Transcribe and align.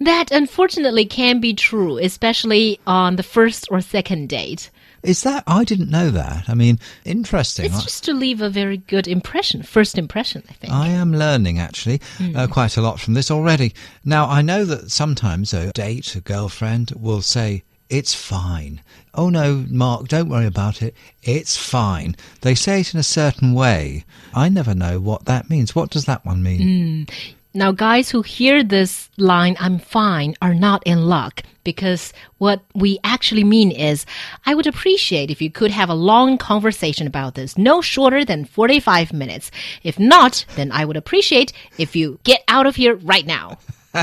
That 0.00 0.30
unfortunately 0.30 1.04
can 1.04 1.40
be 1.40 1.52
true, 1.52 1.98
especially 1.98 2.80
on 2.86 3.16
the 3.16 3.22
first 3.22 3.68
or 3.70 3.80
second 3.82 4.30
date. 4.30 4.70
Is 5.02 5.22
that? 5.22 5.44
I 5.46 5.64
didn't 5.64 5.90
know 5.90 6.10
that. 6.10 6.48
I 6.48 6.54
mean, 6.54 6.78
interesting. 7.04 7.66
It's 7.66 7.82
just 7.82 8.04
to 8.04 8.12
leave 8.12 8.40
a 8.40 8.50
very 8.50 8.78
good 8.78 9.08
impression, 9.08 9.62
first 9.62 9.96
impression, 9.98 10.42
I 10.48 10.52
think. 10.54 10.72
I 10.72 10.88
am 10.88 11.12
learning 11.12 11.58
actually 11.58 12.00
uh, 12.34 12.46
quite 12.46 12.76
a 12.76 12.82
lot 12.82 13.00
from 13.00 13.14
this 13.14 13.30
already. 13.30 13.74
Now, 14.04 14.26
I 14.26 14.42
know 14.42 14.64
that 14.66 14.90
sometimes 14.90 15.54
a 15.54 15.72
date, 15.72 16.14
a 16.16 16.20
girlfriend 16.20 16.92
will 16.96 17.22
say, 17.22 17.62
it's 17.88 18.14
fine. 18.14 18.82
Oh 19.14 19.30
no, 19.30 19.66
Mark, 19.68 20.08
don't 20.08 20.28
worry 20.28 20.46
about 20.46 20.80
it. 20.80 20.94
It's 21.22 21.56
fine. 21.56 22.14
They 22.42 22.54
say 22.54 22.80
it 22.80 22.94
in 22.94 23.00
a 23.00 23.04
certain 23.04 23.52
way. 23.52 24.04
I 24.32 24.48
never 24.48 24.74
know 24.74 25.00
what 25.00 25.24
that 25.24 25.50
means. 25.50 25.74
What 25.74 25.90
does 25.90 26.04
that 26.04 26.24
one 26.24 26.42
mean? 26.42 27.06
Now, 27.52 27.72
guys 27.72 28.10
who 28.10 28.22
hear 28.22 28.62
this 28.62 29.10
line, 29.16 29.56
I'm 29.58 29.80
fine, 29.80 30.36
are 30.40 30.54
not 30.54 30.84
in 30.86 31.06
luck 31.06 31.42
because 31.64 32.12
what 32.38 32.62
we 32.74 33.00
actually 33.02 33.42
mean 33.42 33.72
is, 33.72 34.06
I 34.46 34.54
would 34.54 34.68
appreciate 34.68 35.32
if 35.32 35.42
you 35.42 35.50
could 35.50 35.72
have 35.72 35.88
a 35.88 35.94
long 35.94 36.38
conversation 36.38 37.08
about 37.08 37.34
this, 37.34 37.58
no 37.58 37.80
shorter 37.80 38.24
than 38.24 38.44
45 38.44 39.12
minutes. 39.12 39.50
If 39.82 39.98
not, 39.98 40.44
then 40.54 40.70
I 40.70 40.84
would 40.84 40.96
appreciate 40.96 41.52
if 41.76 41.96
you 41.96 42.20
get 42.22 42.44
out 42.46 42.66
of 42.66 42.76
here 42.76 42.94
right 42.94 43.26
now. 43.26 43.58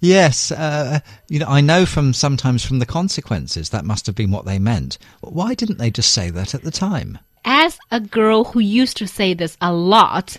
yes, 0.00 0.52
uh, 0.52 1.00
you 1.28 1.40
know, 1.40 1.46
I 1.48 1.60
know 1.60 1.84
from 1.84 2.12
sometimes 2.12 2.64
from 2.64 2.78
the 2.78 2.86
consequences 2.86 3.70
that 3.70 3.84
must 3.84 4.06
have 4.06 4.14
been 4.14 4.30
what 4.30 4.44
they 4.44 4.60
meant. 4.60 4.98
Why 5.20 5.54
didn't 5.54 5.78
they 5.78 5.90
just 5.90 6.12
say 6.12 6.30
that 6.30 6.54
at 6.54 6.62
the 6.62 6.70
time? 6.70 7.18
As 7.44 7.76
a 7.90 7.98
girl 7.98 8.44
who 8.44 8.60
used 8.60 8.96
to 8.98 9.08
say 9.08 9.34
this 9.34 9.56
a 9.60 9.72
lot, 9.72 10.38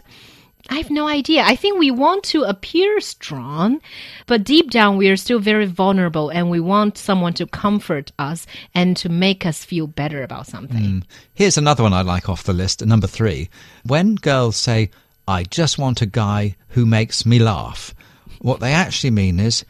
I 0.70 0.76
have 0.76 0.90
no 0.90 1.08
idea. 1.08 1.44
I 1.44 1.56
think 1.56 1.80
we 1.80 1.92
want 1.92 2.23
to 2.26 2.44
appear 2.44 3.00
strong, 3.00 3.82
but 4.26 4.44
deep 4.44 4.70
down 4.70 4.98
we 4.98 5.10
are 5.10 5.18
still 5.18 5.40
very 5.40 5.66
vulnerable 5.66 6.30
and 6.30 6.50
we 6.50 6.60
want 6.60 6.98
someone 6.98 7.34
to 7.34 7.48
comfort 7.48 8.12
us 8.20 8.46
and 8.76 8.98
to 8.98 9.10
make 9.10 9.45
us 9.45 9.64
feel 9.64 9.88
better 9.88 10.23
about 10.23 10.48
something. 10.48 10.84
Hmm. 10.84 11.00
Here's 11.34 11.58
another 11.58 11.84
one 11.84 11.94
I 11.94 12.02
like 12.02 12.30
off 12.30 12.44
the 12.44 12.54
list, 12.54 12.86
number 12.86 13.08
three. 13.08 13.50
When 13.84 14.16
girls 14.16 14.58
say, 14.58 14.90
I 15.28 15.44
just 15.44 15.78
want 15.78 16.02
a 16.02 16.06
guy 16.06 16.56
who 16.70 16.86
makes 16.86 17.26
me 17.26 17.40
laugh. 17.40 17.94
What 18.40 18.60
they 18.60 18.72
actually 18.72 19.12
mean 19.12 19.40
is, 19.40 19.66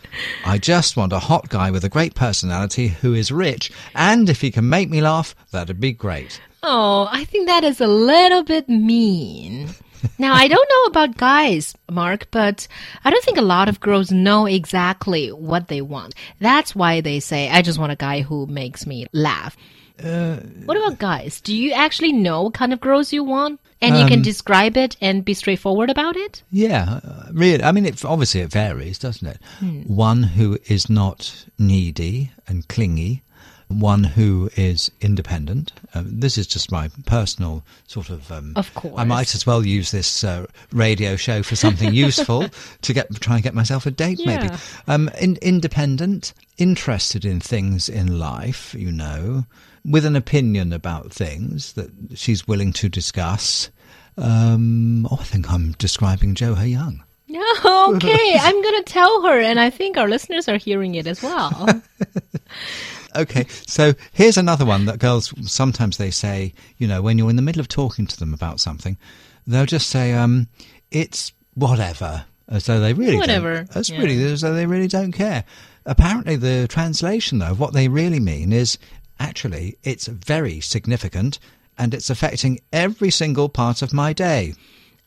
I 0.46 0.58
just 0.58 0.98
want 0.98 1.14
a 1.14 1.20
hot 1.20 1.50
guy 1.50 1.72
with 1.72 1.86
a 1.86 1.90
great 1.90 2.16
personality 2.16 2.90
who 2.90 3.14
is 3.14 3.32
rich, 3.32 3.72
and 3.96 4.30
if 4.30 4.42
he 4.42 4.52
can 4.52 4.68
make 4.68 4.90
me 4.90 5.02
laugh, 5.02 5.36
that'd 5.52 5.80
be 5.80 5.94
great. 5.94 6.42
Oh, 6.64 7.08
I 7.12 7.24
think 7.24 7.48
that 7.48 7.64
is 7.64 7.80
a 7.80 7.88
little 7.88 8.44
bit 8.44 8.68
mean. 8.68 9.70
Now, 10.18 10.34
I 10.34 10.48
don't 10.48 10.70
know 10.70 10.84
about 10.84 11.18
guys, 11.18 11.76
Mark, 11.92 12.28
but 12.32 12.68
I 13.04 13.12
don't 13.12 13.24
think 13.24 13.38
a 13.38 13.42
lot 13.42 13.70
of 13.70 13.80
girls 13.80 14.12
know 14.12 14.46
exactly 14.46 15.32
what 15.32 15.68
they 15.68 15.82
want. 15.82 16.16
That's 16.40 16.76
why 16.76 17.02
they 17.02 17.20
say, 17.20 17.50
I 17.50 17.62
just 17.62 17.80
want 17.80 17.92
a 17.92 17.96
guy 17.96 18.22
who 18.22 18.46
makes 18.48 18.86
me 18.86 19.08
laugh. 19.14 19.58
what 20.66 20.78
about 20.78 21.00
guys? 21.00 21.42
Do 21.42 21.56
you 21.56 21.72
actually 21.74 22.14
know 22.14 22.44
what 22.44 22.54
kind 22.54 22.72
of 22.72 22.80
girls 22.80 23.12
you 23.12 23.24
want? 23.24 23.60
And 23.80 23.96
you 23.96 24.08
can 24.08 24.24
describe 24.24 24.76
it 24.76 24.98
and 25.02 25.24
be 25.24 25.36
straightforward 25.36 25.92
about 25.92 26.18
it? 26.18 26.42
Yeah, 26.50 27.00
uh, 27.04 27.28
really. 27.32 27.64
I 27.64 27.72
mean, 27.72 27.86
it, 27.86 28.04
obviously 28.04 28.42
it 28.42 28.52
varies, 28.52 28.98
doesn't 28.98 29.28
it? 29.28 29.40
One 29.88 30.24
who 30.24 30.58
is 30.66 30.90
not 30.90 31.46
needy 31.60 32.32
and 32.48 32.68
clingy, 32.68 33.22
one 33.68 34.04
who 34.04 34.50
is 34.56 34.92
independent. 35.02 35.74
Um, 35.94 36.20
this 36.20 36.38
is 36.38 36.48
just 36.48 36.72
my 36.72 36.90
personal 37.06 37.64
sort 37.88 38.10
of. 38.10 38.32
Um, 38.32 38.54
Of 38.56 38.74
course. 38.74 38.94
I 38.98 39.04
might 39.04 39.36
as 39.36 39.46
well 39.46 39.66
use 39.66 39.92
this 39.92 40.24
uh, 40.24 40.46
radio 40.72 41.16
show 41.16 41.44
for 41.44 41.56
something 41.56 41.94
useful 42.08 42.48
to 42.82 42.94
get 42.94 43.14
try 43.20 43.36
and 43.36 43.44
get 43.44 43.54
myself 43.54 43.86
a 43.86 43.92
date, 43.92 44.20
maybe. 44.26 44.46
Yeah. 44.46 44.58
Um, 44.88 45.10
in, 45.20 45.38
independent, 45.42 46.34
interested 46.58 47.26
in 47.26 47.40
things 47.40 47.90
in 47.90 48.20
life, 48.20 48.74
you 48.74 48.92
know, 48.92 49.46
with 49.86 50.06
an 50.06 50.16
opinion 50.16 50.74
about 50.74 51.12
things 51.12 51.74
that 51.74 51.92
she's 52.16 52.48
willing 52.48 52.74
to 52.74 52.90
discuss. 52.90 53.70
Um, 54.18 55.06
oh, 55.08 55.18
I 55.20 55.24
think 55.24 55.52
I'm 55.52 55.74
describing 55.74 56.36
Joe 56.36 56.56
Her 56.56 56.66
Young. 56.66 57.04
okay, 57.66 58.38
I'm 58.40 58.62
going 58.62 58.84
to 58.84 58.86
tell 58.86 59.24
her, 59.24 59.40
and 59.40 59.60
I 59.60 59.70
think 59.70 59.98
our 59.98 60.08
listeners 60.08 60.48
are 60.48 60.58
hearing 60.58 60.96
it 60.96 61.08
as 61.08 61.22
well. 61.22 61.82
Okay, 63.16 63.48
so 63.66 63.94
here's 64.12 64.38
another 64.38 64.66
one 64.66 64.86
that 64.86 65.00
girls 65.00 65.34
sometimes 65.50 65.98
they 65.98 66.12
say, 66.12 66.54
you 66.78 66.88
know, 66.88 67.02
when 67.02 67.18
you're 67.18 67.32
in 67.32 67.36
the 67.36 67.42
middle 67.42 67.62
of 67.62 67.68
talking 67.68 68.06
to 68.06 68.20
them 68.20 68.32
about 68.32 68.60
something, 68.60 68.96
they'll 69.48 69.66
just 69.66 69.90
say, 69.90 70.14
um, 70.14 70.50
"It's 70.92 71.32
whatever," 71.56 72.26
as 72.48 72.66
though 72.68 72.80
they 72.80 72.94
really 72.94 73.18
Whatever, 73.18 73.56
Don't, 73.56 73.72
that's 73.72 73.90
yeah. 73.90 74.00
really 74.00 74.24
as 74.24 74.42
though 74.42 74.54
they 74.54 74.68
really 74.68 74.88
don't 74.88 75.14
care. 75.14 75.46
Apparently, 75.86 76.36
the 76.36 76.68
translation 76.68 77.40
though, 77.40 77.52
of 77.52 77.60
what 77.60 77.74
they 77.74 77.88
really 77.88 78.20
mean 78.20 78.54
is 78.54 78.78
actually 79.20 79.78
it's 79.84 80.08
very 80.08 80.60
significant 80.60 81.40
and 81.78 81.94
it's 81.94 82.10
affecting 82.10 82.60
every 82.72 83.10
single 83.10 83.50
part 83.50 83.82
of 83.82 83.94
my 83.94 84.14
day. 84.14 84.54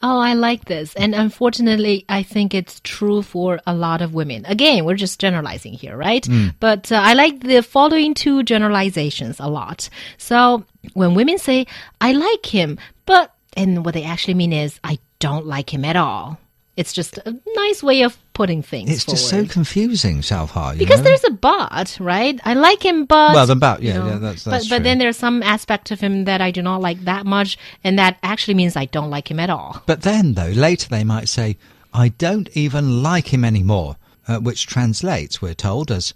Oh, 0.02 0.18
I 0.18 0.32
like 0.32 0.64
this. 0.64 0.94
And 0.94 1.14
unfortunately, 1.14 2.06
I 2.08 2.22
think 2.22 2.54
it's 2.54 2.80
true 2.80 3.20
for 3.22 3.60
a 3.66 3.74
lot 3.74 4.00
of 4.00 4.14
women. 4.14 4.46
Again, 4.46 4.84
we're 4.86 4.94
just 4.94 5.20
generalizing 5.20 5.74
here, 5.74 5.94
right? 5.96 6.26
But 6.58 6.90
uh, 6.90 6.96
I 6.96 7.12
like 7.14 7.40
the 7.40 7.62
following 7.62 8.14
two 8.14 8.42
generalizations 8.42 9.36
a 9.40 9.48
lot. 9.48 9.90
So 10.16 10.64
when 10.94 11.14
women 11.14 11.36
say, 11.38 11.66
I 12.00 12.12
like 12.12 12.46
him, 12.46 12.78
but, 13.04 13.34
and 13.56 13.84
what 13.84 13.92
they 13.92 14.04
actually 14.04 14.34
mean 14.34 14.54
is, 14.54 14.80
I 14.82 14.98
don't 15.18 15.46
like 15.46 15.72
him 15.72 15.84
at 15.84 15.96
all. 15.96 16.38
It's 16.80 16.92
just 16.94 17.18
a 17.18 17.36
nice 17.54 17.82
way 17.82 18.02
of 18.02 18.16
putting 18.32 18.62
things 18.62 18.88
It's 18.90 19.04
just 19.04 19.24
so 19.28 19.36
forward. 19.36 19.50
confusing, 19.50 20.16
Xiaohua. 20.22 20.78
because 20.78 21.02
there's 21.02 21.24
a 21.24 21.30
but, 21.30 21.96
right? 22.00 22.40
I 22.44 22.54
like 22.54 22.82
him, 22.82 23.04
but 23.04 23.34
Well, 23.34 23.46
the 23.46 23.54
but, 23.56 23.82
you 23.82 23.88
yeah, 23.90 23.98
know, 23.98 24.06
yeah, 24.06 24.18
that's- 24.18 24.44
but 24.44 24.50
that's 24.52 24.68
but 24.68 24.76
true. 24.76 24.84
then 24.84 24.96
there's 24.98 25.18
some 25.18 25.42
aspect 25.42 25.90
of 25.90 26.00
him 26.00 26.24
that 26.24 26.40
I 26.40 26.50
do 26.50 26.62
not 26.62 26.80
like 26.80 27.04
that 27.04 27.26
much, 27.26 27.58
and 27.84 27.98
that 27.98 28.18
actually 28.22 28.54
means 28.54 28.76
I 28.76 28.86
don't 28.86 29.10
like 29.10 29.30
him 29.30 29.38
at 29.40 29.50
all. 29.50 29.82
But 29.86 30.02
then, 30.02 30.34
though, 30.34 30.54
later 30.68 30.88
they 30.88 31.04
might 31.04 31.28
say, 31.28 31.58
I 31.92 32.08
don't 32.08 32.48
even 32.56 33.02
like 33.02 33.28
him 33.34 33.44
anymore, 33.44 33.96
uh, 34.26 34.38
which 34.38 34.66
translates, 34.66 35.42
we're 35.42 35.54
told, 35.54 35.90
as 35.90 36.14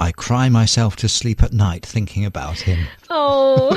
I 0.00 0.10
cry 0.12 0.48
myself 0.48 0.96
to 0.96 1.08
sleep 1.08 1.40
at 1.42 1.52
night 1.52 1.84
thinking 1.86 2.24
about 2.24 2.58
him. 2.60 2.86
Oh, 3.10 3.76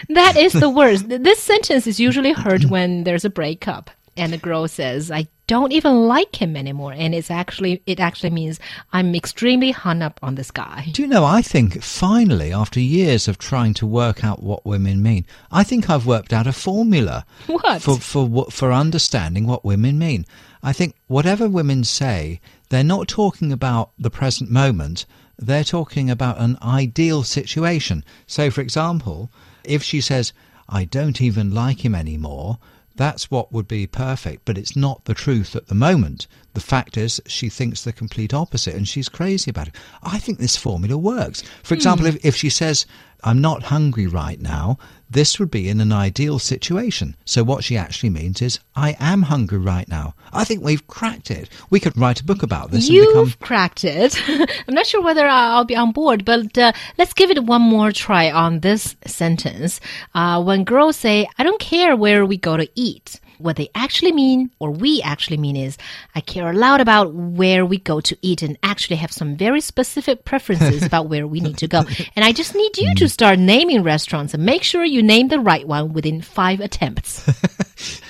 that 0.08 0.36
is 0.36 0.52
the 0.54 0.70
worst. 0.70 1.08
This 1.08 1.42
sentence 1.42 1.86
is 1.86 1.98
usually 2.00 2.32
heard 2.32 2.64
when 2.74 3.04
there's 3.04 3.24
a 3.26 3.30
breakup 3.30 3.90
and 4.16 4.32
the 4.32 4.38
girl 4.38 4.66
says, 4.68 5.10
"I 5.10 5.26
don't 5.46 5.72
even 5.72 6.06
like 6.08 6.36
him 6.40 6.56
anymore," 6.56 6.92
and 6.92 7.14
it's 7.14 7.30
actually 7.30 7.82
it 7.86 8.00
actually 8.00 8.30
means 8.30 8.58
I'm 8.92 9.14
extremely 9.14 9.70
hung 9.72 10.02
up 10.02 10.18
on 10.22 10.34
this 10.36 10.50
guy. 10.50 10.88
Do 10.92 11.02
you 11.02 11.08
know, 11.08 11.24
I 11.24 11.42
think 11.42 11.82
finally, 11.82 12.52
after 12.52 12.80
years 12.80 13.28
of 13.28 13.38
trying 13.38 13.74
to 13.74 13.86
work 13.86 14.24
out 14.24 14.42
what 14.42 14.64
women 14.64 15.02
mean, 15.02 15.26
I 15.50 15.64
think 15.64 15.88
I've 15.90 16.06
worked 16.06 16.32
out 16.32 16.46
a 16.46 16.52
formula 16.52 17.24
What? 17.46 17.82
for 17.82 17.98
for 17.98 18.46
for 18.50 18.72
understanding 18.72 19.46
what 19.46 19.64
women 19.64 19.98
mean. 19.98 20.24
I 20.62 20.72
think 20.72 20.94
whatever 21.08 21.46
women 21.48 21.84
say, 21.84 22.40
they're 22.70 22.82
not 22.82 23.06
talking 23.06 23.52
about 23.52 23.90
the 23.98 24.10
present 24.10 24.50
moment. 24.50 25.04
They're 25.36 25.64
talking 25.64 26.08
about 26.08 26.40
an 26.40 26.56
ideal 26.62 27.22
situation. 27.22 28.04
So, 28.26 28.50
for 28.50 28.60
example, 28.62 29.30
if 29.64 29.82
she 29.82 30.00
says, 30.00 30.32
"I 30.68 30.84
don't 30.84 31.20
even 31.20 31.52
like 31.52 31.84
him 31.84 31.94
anymore," 31.94 32.58
that's 32.96 33.30
what 33.30 33.52
would 33.52 33.66
be 33.66 33.86
perfect, 33.86 34.44
but 34.44 34.56
it's 34.56 34.76
not 34.76 35.04
the 35.04 35.14
truth 35.14 35.56
at 35.56 35.66
the 35.66 35.74
moment. 35.74 36.26
The 36.54 36.60
fact 36.60 36.96
is, 36.96 37.20
she 37.26 37.48
thinks 37.48 37.82
the 37.82 37.92
complete 37.92 38.32
opposite 38.32 38.74
and 38.74 38.86
she's 38.86 39.08
crazy 39.08 39.50
about 39.50 39.68
it. 39.68 39.74
I 40.02 40.18
think 40.18 40.38
this 40.38 40.56
formula 40.56 40.96
works. 40.96 41.42
For 41.62 41.74
hmm. 41.74 41.78
example, 41.78 42.06
if, 42.06 42.24
if 42.24 42.36
she 42.36 42.50
says, 42.50 42.86
I'm 43.22 43.40
not 43.40 43.64
hungry 43.64 44.06
right 44.06 44.40
now, 44.40 44.78
this 45.14 45.38
would 45.38 45.50
be 45.50 45.68
in 45.68 45.80
an 45.80 45.92
ideal 45.92 46.38
situation. 46.38 47.16
So 47.24 47.44
what 47.44 47.62
she 47.62 47.76
actually 47.76 48.10
means 48.10 48.42
is, 48.42 48.58
I 48.74 48.96
am 48.98 49.22
hungry 49.22 49.58
right 49.58 49.88
now. 49.88 50.14
I 50.32 50.44
think 50.44 50.62
we've 50.62 50.86
cracked 50.88 51.30
it. 51.30 51.48
We 51.70 51.78
could 51.78 51.96
write 51.96 52.20
a 52.20 52.24
book 52.24 52.42
about 52.42 52.70
this 52.70 52.88
You've 52.88 53.08
become. 53.08 53.32
cracked 53.40 53.84
it. 53.84 54.20
I'm 54.68 54.74
not 54.74 54.86
sure 54.86 55.02
whether 55.02 55.26
I'll 55.26 55.64
be 55.64 55.76
on 55.76 55.92
board, 55.92 56.24
but 56.24 56.58
uh, 56.58 56.72
let's 56.98 57.14
give 57.14 57.30
it 57.30 57.44
one 57.44 57.62
more 57.62 57.92
try 57.92 58.30
on 58.30 58.60
this 58.60 58.96
sentence. 59.06 59.80
Uh, 60.14 60.42
when 60.42 60.64
girls 60.64 60.96
say, 60.96 61.28
I 61.38 61.44
don't 61.44 61.60
care 61.60 61.96
where 61.96 62.26
we 62.26 62.36
go 62.36 62.56
to 62.56 62.68
eat. 62.74 63.20
What 63.38 63.56
they 63.56 63.68
actually 63.74 64.12
mean, 64.12 64.50
or 64.58 64.70
we 64.70 65.02
actually 65.02 65.36
mean, 65.36 65.56
is 65.56 65.76
I 66.14 66.20
care 66.20 66.50
a 66.50 66.54
lot 66.54 66.80
about 66.80 67.14
where 67.14 67.66
we 67.66 67.78
go 67.78 68.00
to 68.00 68.16
eat 68.22 68.42
and 68.42 68.58
actually 68.62 68.96
have 68.96 69.12
some 69.12 69.36
very 69.36 69.60
specific 69.60 70.24
preferences 70.24 70.82
about 70.86 71.08
where 71.08 71.26
we 71.26 71.40
need 71.40 71.58
to 71.58 71.68
go. 71.68 71.84
And 72.16 72.24
I 72.24 72.32
just 72.32 72.54
need 72.54 72.76
you 72.78 72.94
to 72.94 73.04
mm. 73.04 73.10
start 73.10 73.38
naming 73.38 73.82
restaurants 73.82 74.34
and 74.34 74.44
make 74.44 74.62
sure 74.62 74.84
you 74.84 75.02
name 75.02 75.28
the 75.28 75.40
right 75.40 75.66
one 75.66 75.92
within 75.92 76.20
five 76.20 76.60
attempts. 76.60 77.24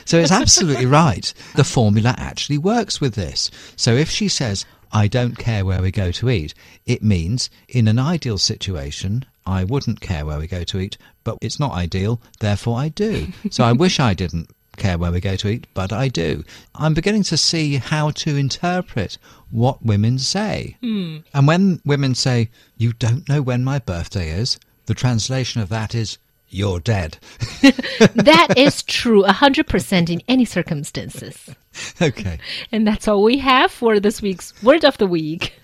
So 0.05 0.19
it's 0.19 0.31
absolutely 0.31 0.87
right. 0.87 1.33
The 1.57 1.65
formula 1.65 2.15
actually 2.19 2.59
works 2.59 3.01
with 3.01 3.15
this. 3.15 3.51
So 3.77 3.95
if 3.95 4.11
she 4.11 4.29
says, 4.29 4.67
I 4.93 5.09
don't 5.09 5.39
care 5.39 5.65
where 5.65 5.83
we 5.83 5.91
go 5.91 6.13
to 6.13 6.31
eat, 6.31 6.55
it 6.87 7.03
means 7.03 7.51
in 7.69 7.89
an 7.89 7.99
ideal 7.99 8.39
situation, 8.39 9.25
I 9.47 9.65
wouldn't 9.65 10.01
care 10.01 10.25
where 10.25 10.39
we 10.39 10.47
go 10.47 10.63
to 10.65 10.79
eat, 10.79 10.97
but 11.25 11.39
it's 11.41 11.59
not 11.59 11.73
ideal, 11.73 12.21
therefore 12.41 12.79
I 12.79 12.89
do. 12.89 13.29
So 13.51 13.65
I 13.65 13.73
wish 13.73 13.99
I 13.99 14.15
didn't 14.15 14.51
care 14.77 14.99
where 14.99 15.13
we 15.13 15.21
go 15.21 15.37
to 15.37 15.49
eat, 15.49 15.67
but 15.75 15.93
I 15.93 16.09
do. 16.09 16.45
I'm 16.75 16.95
beginning 16.95 17.23
to 17.25 17.37
see 17.37 17.77
how 17.77 18.11
to 18.11 18.37
interpret 18.37 19.19
what 19.51 19.85
women 19.85 20.19
say. 20.19 20.77
Hmm. 20.81 21.19
And 21.33 21.47
when 21.47 21.81
women 21.85 22.15
say, 22.15 22.51
You 22.77 22.93
don't 22.93 23.29
know 23.29 23.43
when 23.43 23.65
my 23.65 23.79
birthday 23.79 24.31
is, 24.31 24.59
the 24.87 24.95
translation 24.95 25.61
of 25.61 25.69
that 25.71 25.95
is, 25.95 26.19
You're 26.49 26.81
dead. 26.81 27.19
that 28.15 28.55
is 28.57 28.83
true 28.83 29.23
100% 29.25 30.11
in 30.11 30.23
any 30.29 30.45
circumstances. 30.45 31.55
okay. 32.03 32.39
And 32.71 32.87
that's 32.87 33.09
all 33.09 33.23
we 33.23 33.39
have 33.39 33.71
for 33.71 33.99
this 33.99 34.21
week's 34.21 34.61
Word 34.63 34.85
of 34.85 34.99
the 34.99 35.07
Week. 35.07 35.55